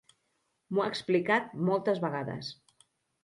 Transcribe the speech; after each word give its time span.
M'ho 0.75 0.83
ha 0.85 0.87
explicat 0.93 1.53
moltes 1.69 2.01
vegades. 2.05 2.49